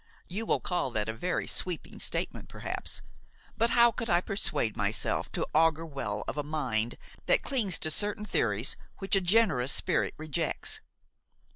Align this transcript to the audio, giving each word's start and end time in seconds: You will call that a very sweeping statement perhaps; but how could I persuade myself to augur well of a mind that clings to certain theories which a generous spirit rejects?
You 0.27 0.47
will 0.47 0.59
call 0.59 0.89
that 0.89 1.07
a 1.07 1.13
very 1.13 1.45
sweeping 1.45 1.99
statement 1.99 2.49
perhaps; 2.49 3.03
but 3.55 3.69
how 3.69 3.91
could 3.91 4.09
I 4.09 4.19
persuade 4.19 4.75
myself 4.75 5.31
to 5.33 5.45
augur 5.53 5.85
well 5.85 6.23
of 6.27 6.37
a 6.37 6.43
mind 6.43 6.97
that 7.27 7.43
clings 7.43 7.77
to 7.77 7.91
certain 7.91 8.25
theories 8.25 8.75
which 8.97 9.15
a 9.15 9.21
generous 9.21 9.71
spirit 9.71 10.15
rejects? 10.17 10.81